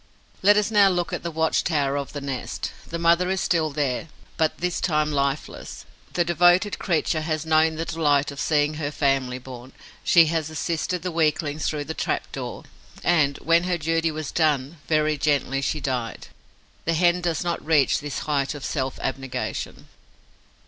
Let 0.41 0.57
us 0.57 0.71
now 0.71 0.87
look 0.89 1.13
at 1.13 1.21
the 1.21 1.29
watch 1.29 1.63
tower 1.63 1.95
of 1.95 2.11
the 2.11 2.21
nest. 2.21 2.71
The 2.87 2.97
mother 2.97 3.29
is 3.29 3.39
still 3.39 3.69
there, 3.69 4.07
but 4.35 4.57
this 4.57 4.81
time 4.81 5.11
lifeless. 5.11 5.85
The 6.13 6.25
devoted 6.25 6.79
creature 6.79 7.21
has 7.21 7.45
known 7.45 7.75
the 7.75 7.85
delight 7.85 8.31
of 8.31 8.39
seeing 8.39 8.73
her 8.73 8.89
family 8.89 9.37
born; 9.37 9.73
she 10.03 10.25
has 10.25 10.49
assisted 10.49 11.03
the 11.03 11.11
weaklings 11.11 11.67
through 11.67 11.83
the 11.83 11.93
trap 11.93 12.31
door; 12.31 12.63
and, 13.03 13.37
when 13.43 13.65
her 13.65 13.77
duty 13.77 14.09
was 14.09 14.31
done, 14.31 14.79
very 14.87 15.19
gently 15.19 15.61
she 15.61 15.79
died. 15.79 16.29
The 16.85 16.95
Hen 16.95 17.21
does 17.21 17.43
not 17.43 17.63
reach 17.63 17.99
this 17.99 18.21
height 18.25 18.55
of 18.55 18.65
self 18.65 18.97
abnegation. 19.03 19.87